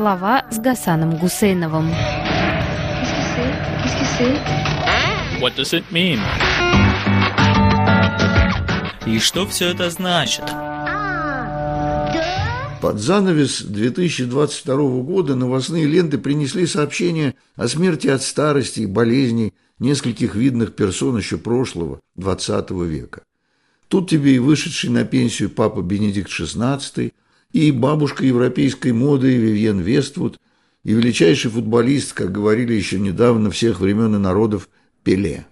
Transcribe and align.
Слова 0.00 0.46
с 0.50 0.58
Гасаном 0.58 1.18
Гусейновым. 1.18 1.90
What 5.42 5.54
does 5.58 5.74
it 5.74 5.84
mean? 5.90 6.18
И 9.06 9.18
что 9.18 9.46
все 9.46 9.66
это 9.66 9.90
значит? 9.90 10.46
Под 12.80 12.98
занавес 12.98 13.60
2022 13.60 14.76
года 15.02 15.34
новостные 15.34 15.84
ленты 15.84 16.16
принесли 16.16 16.66
сообщения 16.66 17.34
о 17.56 17.68
смерти 17.68 18.08
от 18.08 18.22
старости 18.22 18.80
и 18.80 18.86
болезней 18.86 19.52
нескольких 19.80 20.34
видных 20.34 20.74
персон 20.74 21.18
еще 21.18 21.36
прошлого, 21.36 22.00
20 22.16 22.70
века. 22.70 23.20
Тут 23.88 24.08
тебе 24.08 24.36
и 24.36 24.38
вышедший 24.38 24.88
на 24.88 25.04
пенсию 25.04 25.50
папа 25.50 25.82
Бенедикт 25.82 26.30
XVI, 26.30 27.12
и 27.52 27.70
бабушка 27.72 28.24
европейской 28.24 28.92
моды 28.92 29.36
Вивьен 29.36 29.80
Вествуд, 29.80 30.38
и 30.82 30.92
величайший 30.92 31.50
футболист, 31.50 32.14
как 32.14 32.32
говорили 32.32 32.72
еще 32.72 32.98
недавно, 32.98 33.50
всех 33.50 33.80
времен 33.80 34.14
и 34.14 34.18
народов, 34.18 34.68
Пеле. 35.02 35.46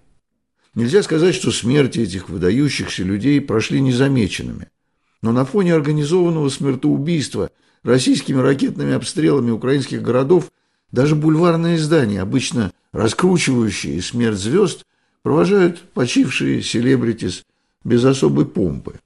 Нельзя 0.75 1.03
сказать, 1.03 1.35
что 1.35 1.51
смерти 1.51 1.99
этих 1.99 2.29
выдающихся 2.29 3.03
людей 3.03 3.41
прошли 3.41 3.81
незамеченными– 3.81 4.67
но 5.21 5.31
на 5.31 5.45
фоне 5.45 5.73
организованного 5.73 6.49
смертоубийства 6.49 7.51
российскими 7.83 8.39
ракетными 8.39 8.93
обстрелами 8.93 9.51
украинских 9.51 10.01
городов 10.01 10.51
даже 10.91 11.15
бульварные 11.15 11.75
издания, 11.75 12.21
обычно 12.21 12.71
раскручивающие 12.93 14.01
смерть 14.01 14.39
звезд, 14.39 14.85
провожают 15.21 15.81
почившие 15.93 16.63
селебритис 16.63 17.43
без 17.83 18.03
особой 18.05 18.45
помпы. 18.45 18.99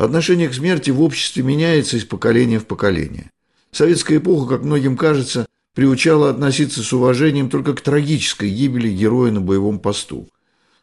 Отношение 0.00 0.48
к 0.48 0.54
смерти 0.54 0.90
в 0.90 1.02
обществе 1.02 1.42
меняется 1.42 1.98
из 1.98 2.06
поколения 2.06 2.58
в 2.58 2.64
поколение. 2.64 3.30
Советская 3.70 4.16
эпоха, 4.16 4.54
как 4.54 4.64
многим 4.64 4.96
кажется, 4.96 5.44
приучала 5.74 6.30
относиться 6.30 6.82
с 6.82 6.90
уважением 6.94 7.50
только 7.50 7.74
к 7.74 7.82
трагической 7.82 8.48
гибели 8.48 8.88
героя 8.88 9.30
на 9.30 9.42
боевом 9.42 9.78
посту. 9.78 10.26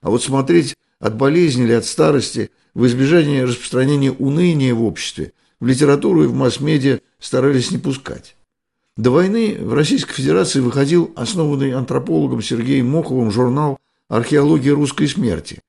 А 0.02 0.12
вот 0.12 0.22
смотреть 0.22 0.76
от 1.00 1.16
болезни 1.16 1.64
или 1.64 1.72
от 1.72 1.86
старости 1.86 2.52
в 2.76 2.86
избежание 2.86 3.46
распространения 3.46 4.12
уныния 4.12 4.76
в 4.76 4.84
обществе 4.84 5.34
в 5.60 5.66
литературу 5.66 6.24
и 6.24 6.28
в 6.28 6.36
масс-медиа 6.36 7.00
старались 7.18 7.72
не 7.72 7.80
пускать. 7.80 8.36
До 8.98 9.10
войны 9.10 9.58
в 9.60 9.74
Российской 9.74 10.14
Федерации 10.14 10.60
выходил 10.60 11.12
основанный 11.16 11.74
антропологом 11.74 12.44
Сергеем 12.44 12.88
Моховым 12.92 13.32
журнал 13.32 13.80
«Археология 14.10 14.76
русской 14.76 15.08
смерти». 15.08 15.60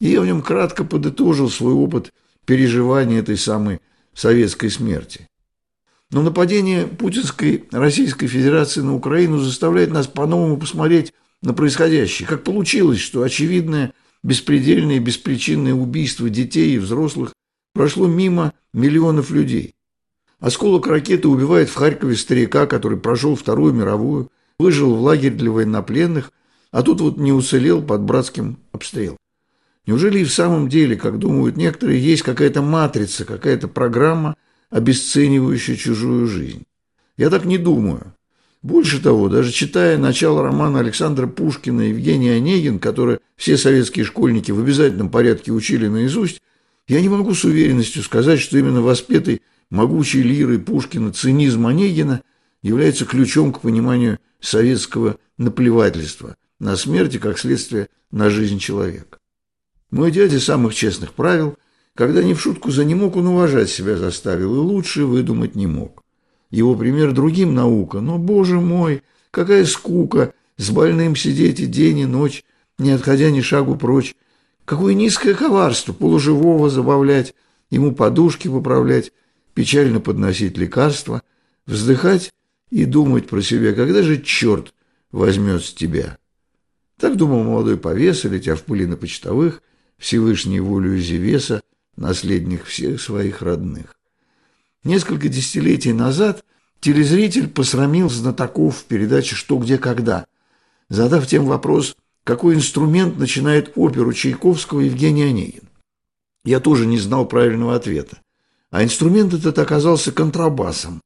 И 0.00 0.08
я 0.08 0.20
в 0.20 0.26
нем 0.26 0.42
кратко 0.42 0.82
подытожил 0.82 1.48
свой 1.48 1.74
опыт 1.74 2.12
переживания 2.48 3.18
этой 3.18 3.36
самой 3.36 3.78
советской 4.14 4.70
смерти. 4.70 5.28
Но 6.10 6.22
нападение 6.22 6.86
путинской 6.86 7.64
Российской 7.70 8.26
Федерации 8.26 8.80
на 8.80 8.94
Украину 8.94 9.36
заставляет 9.36 9.90
нас 9.90 10.06
по-новому 10.06 10.56
посмотреть 10.56 11.12
на 11.42 11.52
происходящее. 11.52 12.26
Как 12.26 12.44
получилось, 12.44 13.00
что 13.00 13.22
очевидное– 13.22 13.92
беспредельное 14.22 14.96
и 14.96 15.00
беспричинное 15.00 15.74
убийство 15.74 16.30
детей 16.30 16.74
и 16.74 16.78
взрослых 16.78 17.34
прошло 17.74 18.06
мимо 18.06 18.54
миллионов 18.72 19.30
людей. 19.30 19.74
Осколок 20.40 20.86
ракеты 20.86 21.28
убивает 21.28 21.68
в 21.68 21.74
Харькове 21.74 22.16
старика, 22.16 22.64
который 22.64 22.98
прошел 22.98 23.36
Вторую 23.36 23.74
мировую, 23.74 24.32
выжил 24.58 24.94
в 24.94 25.02
лагерь 25.02 25.34
для 25.34 25.50
военнопленных, 25.50 26.32
а 26.70 26.82
тут 26.82 27.02
вот 27.02 27.18
не 27.18 27.30
уцелел 27.30 27.82
под 27.82 28.00
братским 28.00 28.56
обстрелом. 28.72 29.18
Неужели 29.88 30.18
и 30.18 30.24
в 30.24 30.30
самом 30.30 30.68
деле, 30.68 30.96
как 30.96 31.18
думают 31.18 31.56
некоторые, 31.56 31.98
есть 31.98 32.22
какая-то 32.22 32.60
матрица, 32.60 33.24
какая-то 33.24 33.68
программа, 33.68 34.36
обесценивающая 34.68 35.76
чужую 35.76 36.26
жизнь? 36.26 36.64
Я 37.16 37.30
так 37.30 37.46
не 37.46 37.56
думаю. 37.56 38.12
Больше 38.60 39.02
того, 39.02 39.30
даже 39.30 39.50
читая 39.50 39.96
начало 39.96 40.42
романа 40.42 40.80
Александра 40.80 41.26
Пушкина 41.26 41.88
Евгения 41.88 42.34
Онегин, 42.34 42.80
который 42.80 43.20
все 43.34 43.56
советские 43.56 44.04
школьники 44.04 44.52
в 44.52 44.60
обязательном 44.60 45.08
порядке 45.08 45.52
учили 45.52 45.88
наизусть, 45.88 46.42
я 46.86 47.00
не 47.00 47.08
могу 47.08 47.32
с 47.32 47.44
уверенностью 47.44 48.02
сказать, 48.02 48.40
что 48.40 48.58
именно 48.58 48.82
воспетый 48.82 49.40
могучей 49.70 50.20
лирой 50.20 50.58
Пушкина 50.58 51.14
цинизм 51.14 51.66
Онегина 51.66 52.20
является 52.60 53.06
ключом 53.06 53.54
к 53.54 53.62
пониманию 53.62 54.18
советского 54.38 55.16
наплевательства 55.38 56.36
на 56.60 56.76
смерть 56.76 57.14
и, 57.14 57.18
как 57.18 57.38
следствие, 57.38 57.88
на 58.10 58.28
жизнь 58.28 58.58
человека. 58.58 59.17
Мой 59.90 60.10
дядя 60.10 60.38
самых 60.38 60.74
честных 60.74 61.14
правил, 61.14 61.56
когда 61.94 62.22
не 62.22 62.34
в 62.34 62.40
шутку 62.40 62.70
за 62.70 62.84
не 62.84 62.94
мог, 62.94 63.16
он 63.16 63.26
уважать 63.26 63.70
себя 63.70 63.96
заставил 63.96 64.54
и 64.54 64.58
лучше 64.58 65.04
выдумать 65.04 65.54
не 65.54 65.66
мог. 65.66 66.04
Его 66.50 66.74
пример 66.74 67.12
другим 67.12 67.54
наука. 67.54 68.00
Но, 68.00 68.18
боже 68.18 68.60
мой, 68.60 69.02
какая 69.30 69.64
скука 69.64 70.34
с 70.56 70.70
больным 70.70 71.16
сидеть 71.16 71.60
и 71.60 71.66
день, 71.66 72.00
и 72.00 72.06
ночь, 72.06 72.44
не 72.78 72.90
отходя 72.90 73.30
ни 73.30 73.40
шагу 73.40 73.76
прочь. 73.76 74.14
Какое 74.64 74.94
низкое 74.94 75.34
коварство 75.34 75.92
полуживого 75.92 76.68
забавлять, 76.68 77.34
ему 77.70 77.94
подушки 77.94 78.48
поправлять, 78.48 79.12
печально 79.54 80.00
подносить 80.00 80.58
лекарства, 80.58 81.22
вздыхать 81.66 82.32
и 82.70 82.84
думать 82.84 83.26
про 83.26 83.40
себя, 83.40 83.72
когда 83.72 84.02
же 84.02 84.20
черт 84.20 84.74
возьмет 85.10 85.64
с 85.64 85.72
тебя. 85.72 86.18
Так 86.98 87.16
думал 87.16 87.44
молодой 87.44 87.78
повес, 87.78 88.24
летя 88.24 88.56
в 88.56 88.62
пыли 88.62 88.84
на 88.84 88.96
почтовых, 88.96 89.62
Всевышней 89.98 90.60
волю 90.60 90.98
Зевеса, 90.98 91.60
наследник 91.96 92.64
всех 92.64 93.00
своих 93.00 93.42
родных. 93.42 93.96
Несколько 94.84 95.28
десятилетий 95.28 95.92
назад 95.92 96.44
телезритель 96.80 97.48
посрамил 97.48 98.08
знатоков 98.08 98.78
в 98.78 98.84
передаче 98.84 99.34
«Что, 99.34 99.58
где, 99.58 99.76
когда», 99.76 100.26
задав 100.88 101.26
тем 101.26 101.46
вопрос, 101.46 101.96
какой 102.24 102.54
инструмент 102.54 103.18
начинает 103.18 103.72
оперу 103.74 104.12
Чайковского 104.12 104.80
Евгений 104.80 105.24
Онегин. 105.24 105.68
Я 106.44 106.60
тоже 106.60 106.86
не 106.86 106.98
знал 106.98 107.26
правильного 107.26 107.74
ответа. 107.74 108.18
А 108.70 108.84
инструмент 108.84 109.34
этот 109.34 109.58
оказался 109.58 110.12
контрабасом. 110.12 111.00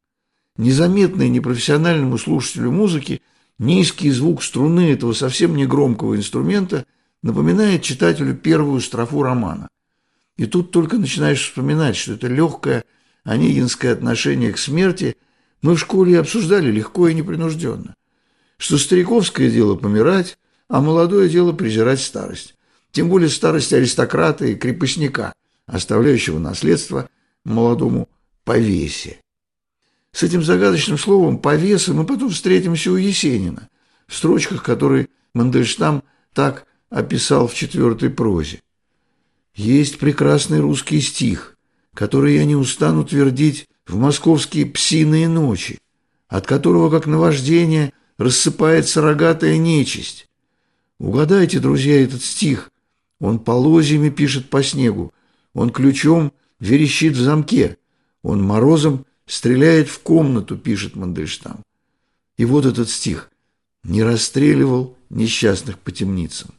Незаметный 0.57 1.29
непрофессиональному 1.29 2.19
слушателю 2.19 2.73
музыки 2.73 3.23
низкий 3.59 4.11
звук 4.11 4.43
струны 4.43 4.93
этого 4.93 5.13
совсем 5.13 5.57
негромкого 5.57 6.17
инструмента 6.17 6.85
напоминает 7.23 7.83
читателю 7.83 8.35
первую 8.35 8.81
строфу 8.81 9.23
романа. 9.23 9.69
И 10.37 10.47
тут 10.47 10.71
только 10.71 10.99
начинаешь 10.99 11.43
вспоминать, 11.43 11.97
что 11.97 12.15
это 12.15 12.27
легкая 12.27 12.85
онегинское 13.25 13.93
отношение 13.93 14.53
к 14.53 14.59
смерти 14.59 15.17
мы 15.61 15.77
в 15.77 15.79
школе 15.79 16.19
обсуждали 16.19 16.71
легко 16.71 17.09
и 17.09 17.15
непринужденно. 17.15 17.95
Что 18.59 18.79
стариковское 18.79 19.51
дело 19.51 19.77
помирать, 19.77 20.39
а 20.69 20.81
молодое 20.81 21.29
дело 21.29 21.53
презирать 21.53 22.01
старость. 22.01 22.55
Тем 22.91 23.09
более 23.09 23.29
старость 23.29 23.73
аристократа 23.73 24.47
и 24.47 24.55
крепостника, 24.55 25.33
оставляющего 25.67 26.39
наследство 26.39 27.09
молодому 27.45 28.09
повесе. 28.45 29.21
С 30.13 30.23
этим 30.23 30.43
загадочным 30.43 30.99
словом 30.99 31.39
«повеса» 31.39 31.95
мы 31.95 32.05
потом 32.05 32.31
встретимся 32.31 32.91
у 32.91 32.97
Есенина, 32.97 33.69
в 34.07 34.15
строчках, 34.15 34.63
которые 34.63 35.09
Мандельштам 35.35 36.03
так 36.35 36.67
описал 36.93 37.49
в 37.49 37.55
четвертой 37.55 38.11
прозе. 38.11 38.61
Есть 39.55 39.99
прекрасный 39.99 40.61
русский 40.61 41.01
стих, 41.01 41.57
который 41.95 42.37
я 42.37 42.45
не 42.45 42.55
устану 42.55 43.05
твердить 43.05 43.67
в 43.87 43.97
московские 43.97 44.67
псиные 44.67 45.27
ночи, 45.27 45.79
от 46.29 46.47
которого, 46.47 46.91
как 46.91 47.07
наваждение, 47.07 47.93
рассыпается 48.19 49.01
рогатая 49.01 49.57
нечисть. 49.57 50.29
Угадайте, 50.99 51.61
друзья, 51.61 52.03
этот 52.03 52.23
стих. 52.23 52.71
Он 53.19 53.39
полозьями 53.39 54.11
пишет 54.11 54.51
по 54.51 54.63
снегу, 54.63 55.13
он 55.55 55.71
ключом 55.71 56.33
верещит 56.61 57.15
в 57.15 57.21
замке, 57.21 57.79
он 58.23 58.43
морозом 58.43 59.07
стреляет 59.27 59.89
в 59.89 60.01
комнату, 60.01 60.59
пишет 60.59 60.97
Мандельштам. 60.97 61.63
И 62.37 62.45
вот 62.45 62.67
этот 62.67 62.91
стих. 62.91 63.31
Не 63.85 64.03
расстреливал 64.03 64.97
несчастных 65.11 65.79
по 65.79 65.91
темницам. 65.91 66.55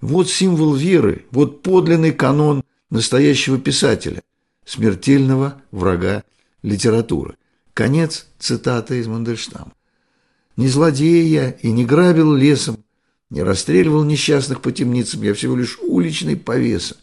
Вот 0.00 0.30
символ 0.30 0.74
веры, 0.74 1.24
вот 1.30 1.62
подлинный 1.62 2.12
канон 2.12 2.62
настоящего 2.90 3.58
писателя– 3.58 4.22
смертельного 4.66 5.62
врага 5.70 6.24
литературы. 6.62 7.36
Конец 7.72 8.26
цитаты 8.38 8.98
из 8.98 9.06
Мандельштама. 9.06 9.72
«Не 10.56 10.68
злодея 10.68 11.50
и 11.62 11.70
не 11.70 11.84
грабил 11.84 12.34
лесом, 12.34 12.82
не 13.30 13.42
расстреливал 13.42 14.04
несчастных 14.04 14.60
по 14.60 14.72
темницам, 14.72 15.22
я 15.22 15.34
всего 15.34 15.56
лишь 15.56 15.78
уличный 15.80 16.36
повеса, 16.36 16.96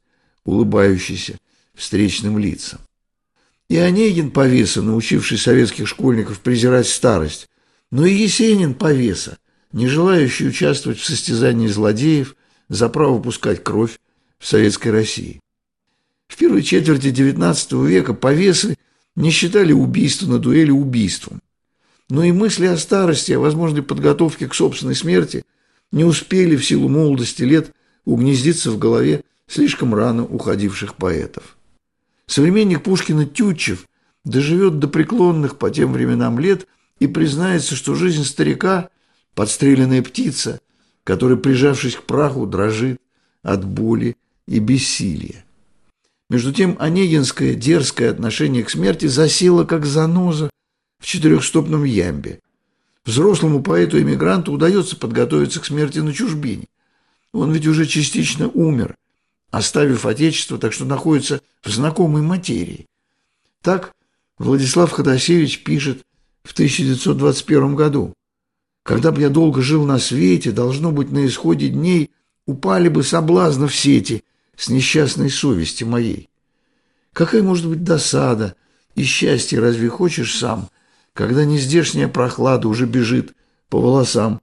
улыбающийся 0.43 1.37
встречным 1.73 2.37
лицам». 2.37 2.79
И 3.69 3.77
Онегин 3.77 4.31
повеса, 4.31 4.81
научивший 4.81 5.37
советских 5.37 5.87
школьников 5.87 6.39
презирать 6.39 6.87
старость, 6.87 7.49
но 7.91 8.05
и 8.05 8.13
Есенин 8.13 8.73
повеса, 8.73 9.37
не 9.71 9.87
желающий 9.87 10.47
участвовать 10.47 10.99
в 10.99 11.05
состязании 11.05 11.67
злодеев 11.67 12.35
за 12.69 12.89
право 12.89 13.19
пускать 13.19 13.63
кровь 13.63 13.99
в 14.39 14.47
Советской 14.47 14.89
России. 14.89 15.39
В 16.27 16.37
первой 16.37 16.63
четверти 16.63 17.07
XIX 17.07 17.87
века 17.87 18.13
повесы 18.13 18.77
не 19.15 19.29
считали 19.29 19.71
убийство 19.71 20.27
на 20.27 20.39
дуэли 20.39 20.71
убийством. 20.71 21.41
но 22.09 22.23
и 22.23 22.31
мысли 22.31 22.65
о 22.65 22.77
старости, 22.77 23.31
о 23.31 23.39
возможной 23.39 23.81
подготовке 23.81 24.47
к 24.47 24.53
собственной 24.53 24.93
смерти 24.93 25.45
не 25.91 26.03
успели 26.03 26.55
в 26.55 26.65
силу 26.65 26.89
молодости 26.89 27.43
лет 27.43 27.71
угнездиться 28.05 28.71
в 28.71 28.77
голове 28.77 29.23
слишком 29.47 29.95
рано 29.95 30.25
уходивших 30.25 30.95
поэтов. 30.95 31.57
Современник 32.25 32.83
Пушкина 32.83 33.25
Тютчев 33.25 33.87
доживет 34.25 34.79
до 34.79 34.87
преклонных 34.87 35.57
по 35.57 35.69
тем 35.69 35.93
временам 35.93 36.39
лет 36.39 36.67
и 36.99 37.07
признается, 37.07 37.75
что 37.75 37.95
жизнь 37.95 38.25
старика– 38.25 38.89
подстреленная 39.35 40.01
птица, 40.01 40.61
которая, 41.03 41.37
прижавшись 41.37 41.95
к 41.95 42.03
праху, 42.03 42.45
дрожит 42.45 42.99
от 43.41 43.65
боли 43.65 44.15
и 44.47 44.59
бессилия. 44.59 45.43
Между 46.29 46.53
тем, 46.53 46.75
онегинское 46.79 47.53
дерзкое 47.53 48.09
отношение 48.09 48.63
к 48.63 48.69
смерти 48.69 49.05
засело 49.05 49.65
как 49.65 49.85
заноза 49.85 50.49
в 50.99 51.05
четырехстопном 51.05 51.83
ямбе. 51.83 52.39
Взрослому 53.05 53.61
поэту-эмигранту 53.61 54.53
удается 54.53 54.95
подготовиться 54.95 55.59
к 55.59 55.65
смерти 55.65 55.99
на 55.99 56.13
чужбине. 56.13 56.67
Он 57.33 57.51
ведь 57.51 57.67
уже 57.67 57.85
частично 57.85 58.47
умер, 58.47 58.95
оставив 59.51 60.05
отечество, 60.05 60.57
так 60.57 60.71
что 60.71 60.85
находится 60.85 61.41
в 61.61 61.69
знакомой 61.69 62.21
материи. 62.21 62.87
Так 63.61 63.93
Владислав 64.37 64.91
Ходосевич 64.91 65.63
пишет 65.63 66.03
в 66.43 66.53
1921 66.53 67.75
году. 67.75 68.13
«Когда 68.83 69.11
бы 69.11 69.21
я 69.21 69.29
долго 69.29 69.61
жил 69.61 69.85
на 69.85 69.97
свете, 69.97 70.51
должно 70.51 70.91
быть, 70.91 71.11
на 71.11 71.25
исходе 71.25 71.69
дней 71.69 72.11
упали 72.45 72.89
бы 72.89 73.03
соблазны 73.03 73.67
в 73.67 73.75
сети 73.75 74.23
с 74.55 74.69
несчастной 74.69 75.29
совести 75.29 75.83
моей. 75.83 76.29
Какая 77.13 77.43
может 77.43 77.67
быть 77.67 77.83
досада 77.83 78.55
и 78.95 79.03
счастье 79.03 79.59
разве 79.59 79.89
хочешь 79.89 80.37
сам, 80.37 80.69
когда 81.13 81.45
нездешняя 81.45 82.07
прохлада 82.07 82.67
уже 82.67 82.85
бежит 82.85 83.33
по 83.69 83.79
волосам, 83.79 84.41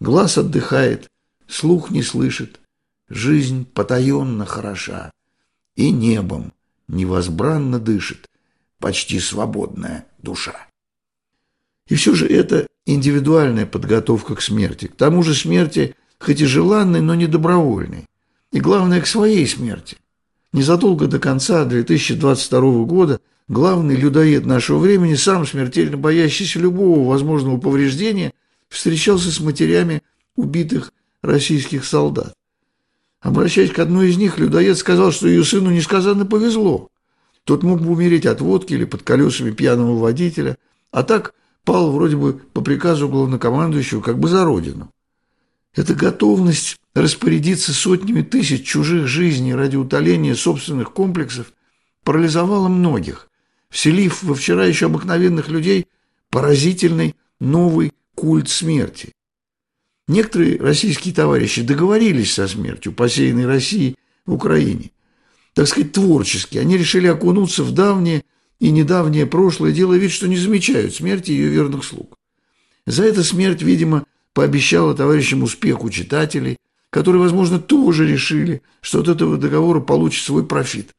глаз 0.00 0.38
отдыхает, 0.38 1.10
слух 1.46 1.90
не 1.90 2.02
слышит, 2.02 2.60
жизнь 3.08 3.66
потаенно 3.66 4.46
хороша, 4.46 5.10
и 5.76 5.90
небом 5.90 6.52
невозбранно 6.88 7.78
дышит 7.78 8.28
почти 8.78 9.20
свободная 9.20 10.06
душа. 10.18 10.68
И 11.88 11.94
все 11.94 12.14
же 12.14 12.26
это 12.26 12.66
индивидуальная 12.86 13.66
подготовка 13.66 14.34
к 14.34 14.42
смерти, 14.42 14.86
к 14.86 14.96
тому 14.96 15.22
же 15.22 15.34
смерти, 15.34 15.94
хоть 16.18 16.40
и 16.40 16.46
желанной, 16.46 17.00
но 17.00 17.14
не 17.14 17.26
добровольной, 17.26 18.06
и 18.52 18.60
главное, 18.60 19.00
к 19.00 19.06
своей 19.06 19.46
смерти. 19.46 19.96
Незадолго 20.52 21.06
до 21.06 21.18
конца 21.18 21.64
2022 21.64 22.84
года 22.84 23.20
главный 23.48 23.96
людоед 23.96 24.46
нашего 24.46 24.78
времени, 24.78 25.14
сам 25.14 25.46
смертельно 25.46 25.96
боящийся 25.96 26.58
любого 26.58 27.08
возможного 27.08 27.58
повреждения, 27.58 28.32
встречался 28.68 29.30
с 29.30 29.40
матерями 29.40 30.02
убитых 30.36 30.92
российских 31.22 31.84
солдат. 31.84 32.34
Обращаясь 33.20 33.70
к 33.70 33.78
одной 33.78 34.10
из 34.10 34.16
них, 34.16 34.38
людоед 34.38 34.76
сказал, 34.78 35.12
что 35.12 35.28
ее 35.28 35.44
сыну 35.44 35.70
несказанно 35.70 36.26
повезло. 36.26 36.88
Тот 37.44 37.62
мог 37.62 37.80
бы 37.80 37.92
умереть 37.92 38.26
от 38.26 38.40
водки 38.40 38.74
или 38.74 38.84
под 38.84 39.02
колесами 39.02 39.50
пьяного 39.50 39.98
водителя, 39.98 40.56
а 40.90 41.02
так 41.02 41.34
пал 41.64 41.92
вроде 41.92 42.16
бы 42.16 42.34
по 42.34 42.60
приказу 42.60 43.08
главнокомандующего 43.08 44.00
как 44.00 44.18
бы 44.18 44.28
за 44.28 44.44
родину. 44.44 44.90
Эта 45.74 45.94
готовность 45.94 46.76
распорядиться 46.94 47.72
сотнями 47.72 48.22
тысяч 48.22 48.66
чужих 48.66 49.06
жизней 49.06 49.54
ради 49.54 49.76
утоления 49.76 50.34
собственных 50.34 50.92
комплексов 50.92 51.52
парализовала 52.04 52.68
многих, 52.68 53.28
вселив 53.70 54.22
во 54.22 54.34
вчера 54.34 54.66
еще 54.66 54.86
обыкновенных 54.86 55.48
людей 55.48 55.86
поразительный 56.30 57.14
новый 57.40 57.92
культ 58.14 58.48
смерти. 58.48 59.12
Некоторые 60.08 60.58
российские 60.58 61.14
товарищи 61.14 61.62
договорились 61.62 62.34
со 62.34 62.48
смертью, 62.48 62.92
посеянной 62.92 63.46
Россией 63.46 63.96
в 64.26 64.32
Украине. 64.34 64.90
Так 65.54 65.68
сказать, 65.68 65.92
творчески. 65.92 66.58
Они 66.58 66.76
решили 66.76 67.06
окунуться 67.06 67.62
в 67.62 67.72
давнее 67.72 68.24
и 68.62 68.70
недавнее 68.70 69.26
прошлое, 69.26 69.72
делая 69.72 69.98
вид, 69.98 70.12
что 70.12 70.28
не 70.28 70.36
замечают 70.36 70.94
смерти 70.94 71.32
ее 71.32 71.48
верных 71.48 71.84
слуг. 71.84 72.16
За 72.86 73.02
это 73.02 73.24
смерть, 73.24 73.60
видимо, 73.60 74.04
пообещала 74.34 74.94
товарищам 74.94 75.42
успех 75.42 75.82
у 75.82 75.90
читателей, 75.90 76.58
которые, 76.88 77.20
возможно, 77.20 77.58
тоже 77.58 78.06
решили, 78.06 78.62
что 78.80 79.00
от 79.00 79.08
этого 79.08 79.36
договора 79.36 79.80
получат 79.80 80.24
свой 80.24 80.46
профит, 80.46 80.94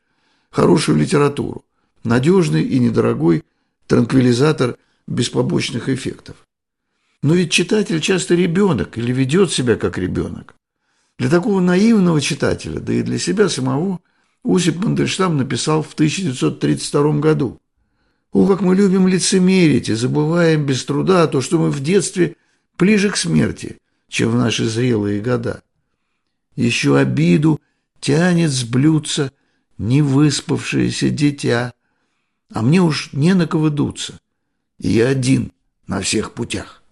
хорошую 0.52 0.98
литературу, 0.98 1.64
надежный 2.04 2.64
и 2.64 2.80
недорогой 2.80 3.46
транквилизатор 3.88 4.76
без 5.08 5.30
побочных 5.30 5.88
эффектов. 5.88 6.36
Но 7.22 7.34
ведь 7.34 7.52
читатель 7.52 8.02
часто 8.02 8.36
ребенок 8.36 8.98
или 8.98 9.14
ведет 9.14 9.54
себя 9.54 9.78
как 9.78 9.98
ребенок. 9.98 10.54
Для 11.18 11.30
такого 11.30 11.62
наивного 11.62 12.20
читателя, 12.20 12.82
да 12.82 12.92
и 12.92 13.04
для 13.04 13.20
себя 13.20 13.48
самого, 13.48 14.02
Осип 14.44 14.84
Мандельштам 14.84 15.38
написал 15.38 15.84
в 15.84 15.94
1932 15.94 17.20
году. 17.20 17.60
«О, 18.32 18.48
как 18.48 18.62
мы 18.62 18.76
любим 18.76 19.08
лицемерить 19.08 19.90
и 19.90 19.94
забываем 19.94 20.66
без 20.66 20.84
труда 20.84 21.28
то, 21.28 21.40
что 21.40 21.60
мы 21.60 21.70
в 21.70 21.82
детстве 21.82 22.36
ближе 22.78 23.10
к 23.10 23.18
смерти, 23.18 23.78
чем 24.10 24.32
в 24.32 24.36
наши 24.36 24.68
зрелые 24.68 25.22
года. 25.22 25.62
Еще 26.56 26.98
обиду 26.98 27.62
тянет 28.00 28.52
с 28.52 28.64
блюдца 28.64 29.32
невыспавшееся 29.78 31.10
дитя, 31.10 31.74
а 32.52 32.62
мне 32.62 32.82
уж 32.82 33.14
не 33.14 33.34
на 33.34 33.48
кого 33.48 33.70
дуться, 33.70 34.20
и 34.80 34.90
я 34.90 35.08
один 35.08 35.52
на 35.88 36.02
всех 36.02 36.34
путях». 36.34 36.84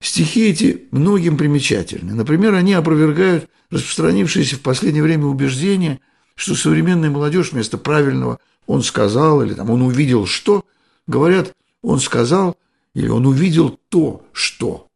Стихи 0.00 0.48
эти 0.48 0.86
многим 0.90 1.36
примечательны. 1.36 2.14
Например, 2.14 2.54
они 2.54 2.74
опровергают 2.74 3.48
распространившееся 3.70 4.56
в 4.56 4.60
последнее 4.60 5.02
время 5.02 5.24
убеждение, 5.26 6.00
что 6.36 6.54
современная 6.54 7.10
молодежь 7.10 7.52
вместо 7.52 7.78
правильного 7.78 8.38
«он 8.66 8.82
сказал» 8.82 9.42
или 9.42 9.54
там 9.54 9.70
«он 9.70 9.82
увидел 9.82 10.26
что» 10.26 10.64
говорят 11.08 11.54
«он 11.82 11.98
сказал» 11.98 12.56
или 12.94 13.08
«он 13.08 13.26
увидел 13.26 13.78
то, 13.88 14.24
что». 14.32 14.86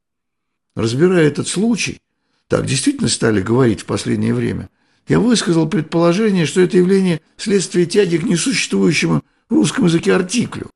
Разбирая 0.77 1.27
этот 1.27 1.49
случай, 1.49 2.01
так 2.47 2.67
действительно 2.67 3.09
стали 3.09 3.43
говорить 3.43 3.81
в 3.81 3.87
последнее 3.87 4.35
время, 4.35 4.71
я 5.09 5.19
высказал 5.19 5.69
предположение, 5.69 6.47
что 6.47 6.61
это 6.61 6.77
явление– 6.77 7.21
следствие 7.37 7.87
тяги 7.87 8.19
к 8.19 8.23
несуществующему 8.23 9.23
в 9.49 9.55
русском 9.55 9.87
языке 9.87 10.15
артиклю. 10.15 10.71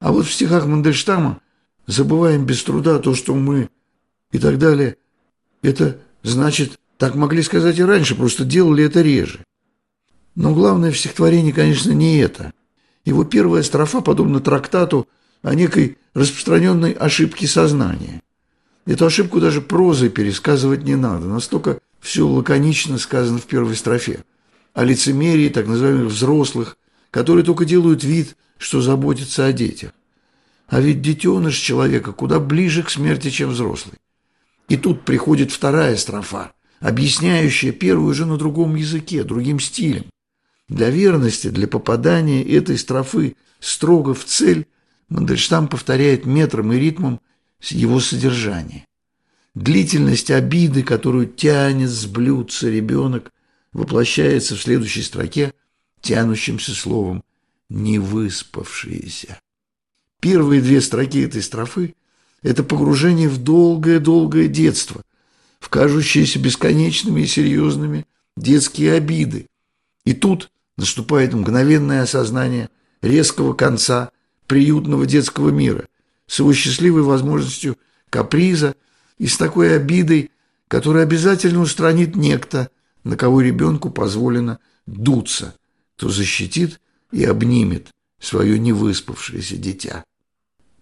А 0.00 0.10
вот 0.10 0.26
в 0.26 0.32
стихах 0.32 0.66
Мандельштама– 0.66 1.40
забываем 1.90 2.46
без 2.46 2.62
труда 2.62 2.98
то, 2.98 3.14
что 3.14 3.34
мы 3.34 3.68
и 4.32 4.38
так 4.38 4.58
далее. 4.58 4.96
Это 5.62 5.98
значит, 6.22 6.78
так 6.96 7.14
могли 7.14 7.42
сказать 7.42 7.78
и 7.78 7.84
раньше, 7.84 8.14
просто 8.14 8.44
делали 8.44 8.84
это 8.84 9.02
реже. 9.02 9.40
Но 10.40 10.54
главное 10.54 10.90
в 10.90 10.98
стихотворении, 10.98 11.52
конечно, 11.52 11.92
не 11.92 12.16
это. 12.16 12.54
Его 13.04 13.24
первая 13.24 13.62
строфа 13.62 14.00
подобна 14.00 14.40
трактату 14.40 15.06
о 15.42 15.54
некой 15.54 15.98
распространенной 16.14 16.92
ошибке 16.92 17.46
сознания. 17.46 18.22
Эту 18.86 19.04
ошибку 19.04 19.38
даже 19.38 19.60
прозой 19.60 20.08
пересказывать 20.08 20.82
не 20.82 20.96
надо, 20.96 21.26
настолько 21.26 21.78
все 22.00 22.26
лаконично 22.26 22.96
сказано 22.96 23.38
в 23.38 23.44
первой 23.44 23.76
строфе. 23.76 24.24
О 24.72 24.82
лицемерии 24.82 25.50
так 25.50 25.66
называемых 25.66 26.10
взрослых, 26.10 26.78
которые 27.10 27.44
только 27.44 27.66
делают 27.66 28.02
вид, 28.02 28.34
что 28.56 28.80
заботятся 28.80 29.44
о 29.44 29.52
детях. 29.52 29.90
А 30.68 30.80
ведь 30.80 31.02
детеныш 31.02 31.54
человека 31.54 32.12
куда 32.12 32.40
ближе 32.40 32.82
к 32.82 32.88
смерти, 32.88 33.28
чем 33.28 33.50
взрослый. 33.50 33.98
И 34.70 34.78
тут 34.78 35.04
приходит 35.04 35.52
вторая 35.52 35.96
строфа, 35.96 36.52
объясняющая 36.80 37.72
первую 37.72 38.14
же 38.14 38.24
на 38.24 38.38
другом 38.38 38.74
языке, 38.76 39.22
другим 39.22 39.60
стилем. 39.60 40.06
Для 40.70 40.88
верности, 40.88 41.48
для 41.48 41.66
попадания 41.66 42.44
этой 42.44 42.78
строфы 42.78 43.34
строго 43.58 44.14
в 44.14 44.24
цель 44.24 44.68
Мандельштам 45.08 45.66
повторяет 45.66 46.26
метром 46.26 46.72
и 46.72 46.78
ритмом 46.78 47.20
его 47.60 47.98
содержание. 47.98 48.86
Длительность 49.56 50.30
обиды, 50.30 50.84
которую 50.84 51.26
тянет 51.26 51.90
с 51.90 52.06
блюдца 52.06 52.70
ребенок, 52.70 53.32
воплощается 53.72 54.54
в 54.54 54.62
следующей 54.62 55.02
строке 55.02 55.54
тянущимся 56.02 56.72
словом 56.72 57.24
«невыспавшиеся». 57.68 59.40
Первые 60.20 60.62
две 60.62 60.80
строки 60.80 61.20
этой 61.20 61.42
строфы– 61.42 61.96
это 62.42 62.62
погружение 62.62 63.28
в 63.28 63.38
долгое-долгое 63.38 64.46
детство, 64.46 65.02
в 65.58 65.68
кажущиеся 65.68 66.38
бесконечными 66.38 67.22
и 67.22 67.26
серьезными 67.26 68.06
детские 68.36 68.92
обиды. 68.92 69.48
И 70.04 70.12
тут 70.12 70.48
наступает 70.80 71.34
мгновенное 71.34 72.02
осознание 72.02 72.70
резкого 73.02 73.52
конца 73.52 74.10
приютного 74.46 75.06
детского 75.06 75.50
мира 75.50 75.86
с 76.26 76.38
его 76.38 76.52
счастливой 76.52 77.02
возможностью 77.02 77.76
каприза 78.08 78.74
и 79.18 79.26
с 79.26 79.36
такой 79.36 79.76
обидой, 79.76 80.30
которая 80.68 81.04
обязательно 81.04 81.60
устранит 81.60 82.16
некто, 82.16 82.70
на 83.04 83.16
кого 83.16 83.40
ребенку 83.40 83.90
позволено 83.90 84.58
дуться, 84.86 85.54
кто 85.96 86.08
защитит 86.08 86.80
и 87.12 87.24
обнимет 87.24 87.88
свое 88.18 88.58
невыспавшееся 88.58 89.56
дитя. 89.56 90.04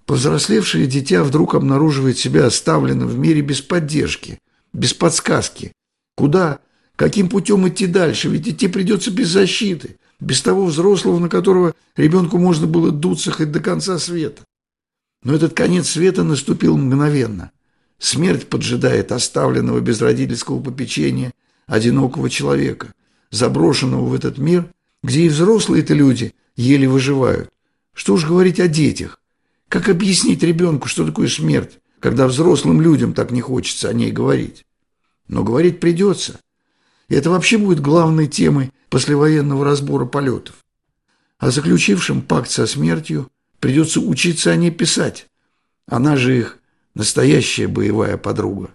Повзрослевшее 0.07 0.87
дитя 0.87 1.23
вдруг 1.25 1.55
обнаруживает 1.55 2.19
себя 2.19 2.47
оставленным 2.47 3.09
в 3.09 3.19
мире 3.19 3.43
без 3.43 3.61
поддержки, 3.61 4.39
без 4.73 4.95
подсказки. 4.95 5.73
Куда, 6.15 6.61
каким 6.99 7.29
путем 7.29 7.67
идти 7.69 7.87
дальше? 7.87 8.29
Ведь 8.29 8.49
идти 8.49 8.67
придется 8.67 9.13
без 9.13 9.29
защиты, 9.29 9.99
без 10.19 10.43
того 10.43 10.67
взрослого, 10.67 11.21
на 11.21 11.29
которого 11.29 11.75
ребенку 11.97 12.39
можно 12.39 12.67
было 12.67 12.91
дуться 12.91 13.31
хоть 13.31 13.53
до 13.53 13.61
конца 13.61 14.01
света. 14.01 14.43
Но 15.23 15.33
этот 15.33 15.55
конец 15.55 15.91
света 15.91 16.25
наступил 16.25 16.77
мгновенно. 16.77 17.53
Смерть 18.01 18.49
поджидает 18.49 19.13
оставленного 19.13 19.79
без 19.79 20.01
родительского 20.01 20.61
попечения 20.61 21.33
одинокого 21.69 22.29
человека, 22.29 22.93
заброшенного 23.31 24.05
в 24.05 24.15
этот 24.15 24.39
мир, 24.39 24.67
где 25.05 25.23
и 25.23 25.29
взрослые-то 25.29 25.95
люди 25.95 26.35
еле 26.57 26.89
выживают. 26.89 27.49
Что 27.95 28.15
уж 28.15 28.27
говорить 28.27 28.59
о 28.59 28.67
детях. 28.67 29.21
Как 29.69 29.89
объяснить 29.89 30.43
ребенку, 30.43 30.89
что 30.89 31.07
такое 31.07 31.29
смерть, 31.29 31.79
когда 32.01 32.27
взрослым 32.27 32.81
людям 32.81 33.13
так 33.13 33.31
не 33.31 33.41
хочется 33.41 33.89
о 33.89 33.93
ней 33.93 34.11
говорить? 34.11 34.65
Но 35.29 35.45
говорить 35.45 35.79
придется. 35.79 36.41
И 37.09 37.15
это 37.15 37.31
вообще 37.31 37.59
будет 37.59 37.81
главной 37.81 38.27
темой 38.27 38.73
послевоенного 38.91 39.65
разбора 39.65 40.05
полетов. 40.05 40.57
А 41.39 41.51
заключившим 41.51 42.23
пакт 42.23 42.51
со 42.51 42.67
смертью 42.67 43.31
придется 43.61 44.01
учиться 44.01 44.51
о 44.51 44.57
ней 44.57 44.71
писать. 44.71 45.27
Она 45.87 46.17
же 46.17 46.37
их 46.39 46.59
настоящая 46.95 47.69
боевая 47.69 48.17
подруга. 48.17 48.71